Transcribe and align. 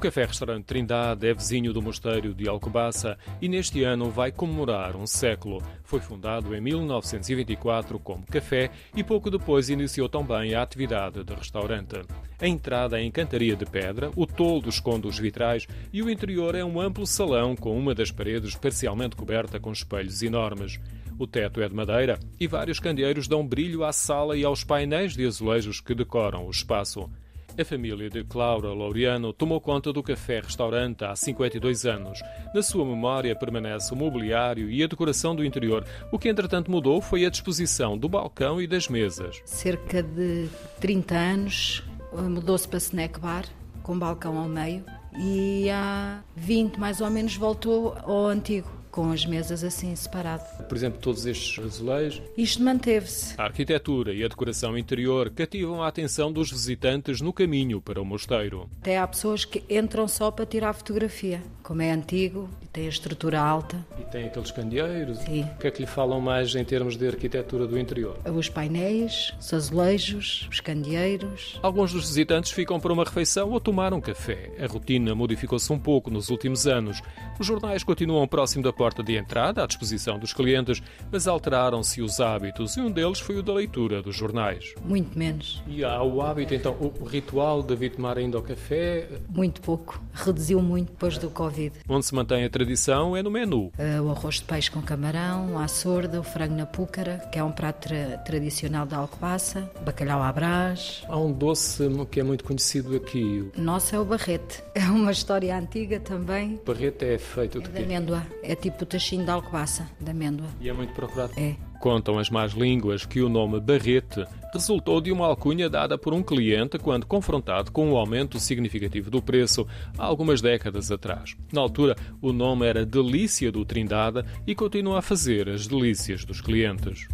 café-restaurante 0.00 0.64
Trindade 0.64 1.28
é 1.28 1.34
vizinho 1.34 1.70
do 1.70 1.82
mosteiro 1.82 2.32
de 2.32 2.48
Alcobaça 2.48 3.18
e 3.42 3.46
neste 3.46 3.84
ano 3.84 4.10
vai 4.10 4.32
comemorar 4.32 4.96
um 4.96 5.06
século. 5.06 5.62
Foi 5.84 6.00
fundado 6.00 6.56
em 6.56 6.62
1924 6.62 7.98
como 7.98 8.24
café 8.24 8.70
e 8.96 9.04
pouco 9.04 9.30
depois 9.30 9.68
iniciou 9.68 10.08
também 10.08 10.54
a 10.54 10.62
atividade 10.62 11.22
de 11.22 11.34
restaurante. 11.34 12.00
A 12.40 12.48
entrada 12.48 12.98
é 12.98 13.04
em 13.04 13.10
cantaria 13.10 13.54
de 13.54 13.66
pedra, 13.66 14.10
o 14.16 14.26
toldo 14.26 14.70
esconde 14.70 15.06
os 15.06 15.18
vitrais 15.18 15.68
e 15.92 16.02
o 16.02 16.08
interior 16.08 16.54
é 16.54 16.64
um 16.64 16.80
amplo 16.80 17.06
salão 17.06 17.54
com 17.54 17.78
uma 17.78 17.94
das 17.94 18.10
paredes 18.10 18.54
parcialmente 18.54 19.14
coberta 19.14 19.60
com 19.60 19.70
espelhos 19.72 20.22
enormes. 20.22 20.80
O 21.18 21.26
teto 21.26 21.60
é 21.60 21.68
de 21.68 21.74
madeira 21.74 22.18
e 22.40 22.46
vários 22.46 22.80
candeeiros 22.80 23.28
dão 23.28 23.46
brilho 23.46 23.84
à 23.84 23.92
sala 23.92 24.36
e 24.38 24.44
aos 24.44 24.64
painéis 24.64 25.14
de 25.14 25.26
azulejos 25.26 25.80
que 25.80 25.94
decoram 25.94 26.46
o 26.46 26.50
espaço. 26.50 27.10
A 27.58 27.64
família 27.66 28.08
de 28.08 28.24
Claura 28.24 28.72
Laureano 28.72 29.30
tomou 29.30 29.60
conta 29.60 29.92
do 29.92 30.02
café-restaurante 30.02 31.04
há 31.04 31.14
52 31.14 31.84
anos. 31.84 32.22
Na 32.54 32.62
sua 32.62 32.82
memória 32.82 33.36
permanece 33.36 33.92
o 33.92 33.96
mobiliário 33.96 34.70
e 34.70 34.82
a 34.82 34.86
decoração 34.86 35.36
do 35.36 35.44
interior. 35.44 35.84
O 36.10 36.18
que 36.18 36.30
entretanto 36.30 36.70
mudou 36.70 37.02
foi 37.02 37.26
a 37.26 37.30
disposição 37.30 37.98
do 37.98 38.08
balcão 38.08 38.60
e 38.60 38.66
das 38.66 38.88
mesas. 38.88 39.42
Cerca 39.44 40.02
de 40.02 40.48
30 40.80 41.14
anos 41.14 41.82
mudou-se 42.10 42.66
para 42.66 42.78
snack 42.78 43.20
bar, 43.20 43.44
com 43.82 43.98
balcão 43.98 44.38
ao 44.38 44.48
meio, 44.48 44.82
e 45.14 45.68
há 45.68 46.22
20 46.34 46.78
mais 46.78 47.02
ou 47.02 47.10
menos 47.10 47.36
voltou 47.36 47.94
ao 48.02 48.28
antigo 48.28 48.81
com 48.92 49.10
as 49.10 49.24
mesas 49.24 49.64
assim 49.64 49.96
separado. 49.96 50.44
Por 50.68 50.76
exemplo, 50.76 51.00
todos 51.00 51.24
estes 51.24 51.58
azulejos. 51.64 52.22
Isto 52.36 52.62
manteve-se. 52.62 53.34
A 53.38 53.44
arquitetura 53.44 54.12
e 54.12 54.22
a 54.22 54.28
decoração 54.28 54.76
interior 54.76 55.30
cativam 55.30 55.82
a 55.82 55.88
atenção 55.88 56.30
dos 56.30 56.52
visitantes 56.52 57.22
no 57.22 57.32
caminho 57.32 57.80
para 57.80 58.00
o 58.00 58.04
mosteiro. 58.04 58.68
Até 58.82 58.98
há 58.98 59.08
pessoas 59.08 59.46
que 59.46 59.64
entram 59.68 60.06
só 60.06 60.30
para 60.30 60.44
tirar 60.44 60.74
fotografia. 60.74 61.42
Como 61.62 61.80
é 61.80 61.90
antigo 61.90 62.50
e 62.60 62.66
tem 62.66 62.86
a 62.86 62.88
estrutura 62.88 63.40
alta. 63.40 63.84
E 63.98 64.02
tem 64.04 64.26
aqueles 64.26 64.50
candeeiros. 64.50 65.18
Sim. 65.20 65.42
O 65.42 65.58
que 65.58 65.66
é 65.68 65.70
que 65.70 65.80
lhe 65.80 65.86
falam 65.86 66.20
mais 66.20 66.54
em 66.54 66.64
termos 66.64 66.96
de 66.96 67.06
arquitetura 67.06 67.66
do 67.66 67.78
interior? 67.78 68.18
Os 68.26 68.48
painéis, 68.48 69.32
os 69.40 69.54
azulejos, 69.54 70.48
os 70.50 70.60
candeeiros. 70.60 71.58
Alguns 71.62 71.92
dos 71.92 72.08
visitantes 72.08 72.50
ficam 72.50 72.78
para 72.78 72.92
uma 72.92 73.04
refeição 73.04 73.50
ou 73.50 73.60
tomar 73.60 73.94
um 73.94 74.00
café. 74.00 74.50
A 74.58 74.66
rotina 74.66 75.14
modificou-se 75.14 75.72
um 75.72 75.78
pouco 75.78 76.10
nos 76.10 76.28
últimos 76.28 76.66
anos. 76.66 77.00
Os 77.38 77.46
jornais 77.46 77.82
continuam 77.82 78.26
próximo 78.28 78.62
da 78.62 78.72
porta 78.82 79.00
de 79.00 79.16
entrada, 79.16 79.62
à 79.62 79.66
disposição 79.68 80.18
dos 80.18 80.32
clientes, 80.32 80.82
mas 81.08 81.28
alteraram-se 81.28 82.02
os 82.02 82.18
hábitos 82.18 82.76
e 82.76 82.80
um 82.80 82.90
deles 82.90 83.20
foi 83.20 83.36
o 83.38 83.42
da 83.42 83.52
leitura 83.52 84.02
dos 84.02 84.16
jornais. 84.16 84.74
Muito 84.84 85.16
menos. 85.16 85.62
E 85.68 85.84
há 85.84 86.02
o 86.02 86.20
hábito, 86.20 86.52
então, 86.52 86.76
o 86.80 87.04
ritual 87.04 87.62
de 87.62 87.76
vir 87.76 87.92
tomar 87.92 88.18
ainda 88.18 88.40
o 88.40 88.42
café? 88.42 89.06
Muito 89.28 89.60
pouco. 89.60 90.02
Reduziu 90.12 90.60
muito 90.60 90.90
depois 90.90 91.16
do 91.16 91.30
Covid. 91.30 91.76
Onde 91.88 92.04
se 92.04 92.12
mantém 92.12 92.44
a 92.44 92.50
tradição 92.50 93.16
é 93.16 93.22
no 93.22 93.30
menu. 93.30 93.70
Uh, 93.78 94.02
o 94.02 94.10
arroz 94.10 94.40
de 94.40 94.46
peixe 94.46 94.68
com 94.68 94.82
camarão, 94.82 95.56
a 95.60 95.68
sorda, 95.68 96.18
o 96.18 96.24
frango 96.24 96.56
na 96.56 96.66
púcara, 96.66 97.18
que 97.30 97.38
é 97.38 97.44
um 97.44 97.52
prato 97.52 97.86
tra 97.86 98.18
tradicional 98.18 98.84
da 98.84 98.96
Alcobaça, 98.96 99.70
bacalhau 99.84 100.20
à 100.20 100.32
brás. 100.32 101.04
Há 101.06 101.16
um 101.16 101.32
doce 101.32 101.88
que 102.10 102.18
é 102.18 102.24
muito 102.24 102.42
conhecido 102.42 102.96
aqui. 102.96 103.48
Nosso 103.56 103.94
é 103.94 104.00
o 104.00 104.04
barrete. 104.04 104.60
É 104.82 104.90
uma 104.90 105.12
história 105.12 105.56
antiga 105.56 106.00
também. 106.00 106.56
O 106.56 106.66
barrete 106.66 107.04
é 107.04 107.16
feito 107.16 107.60
de 107.60 107.66
é 107.66 107.70
quê? 107.70 107.78
de 107.78 107.84
amêndoa. 107.84 108.26
É 108.42 108.56
tipo 108.56 108.71
o 108.80 108.86
tachinho 108.86 109.24
da 109.24 109.34
Alcobaça, 109.34 109.88
de 110.00 110.10
amêndoa. 110.10 110.46
E 110.60 110.68
é 110.68 110.72
muito 110.72 110.92
procurado? 110.92 111.32
É. 111.36 111.56
Contam 111.80 112.18
as 112.18 112.30
más 112.30 112.52
línguas 112.52 113.04
que 113.04 113.20
o 113.20 113.28
nome 113.28 113.58
Barrete 113.60 114.24
resultou 114.52 115.00
de 115.00 115.10
uma 115.10 115.26
alcunha 115.26 115.68
dada 115.68 115.98
por 115.98 116.14
um 116.14 116.22
cliente 116.22 116.78
quando 116.78 117.06
confrontado 117.06 117.72
com 117.72 117.90
um 117.90 117.96
aumento 117.96 118.38
significativo 118.38 119.10
do 119.10 119.20
preço 119.20 119.66
há 119.98 120.04
algumas 120.04 120.40
décadas 120.40 120.92
atrás. 120.92 121.34
Na 121.52 121.60
altura, 121.60 121.96
o 122.20 122.32
nome 122.32 122.66
era 122.66 122.86
Delícia 122.86 123.50
do 123.50 123.64
Trindade 123.64 124.24
e 124.46 124.54
continua 124.54 125.00
a 125.00 125.02
fazer 125.02 125.48
as 125.48 125.66
delícias 125.66 126.24
dos 126.24 126.40
clientes. 126.40 127.08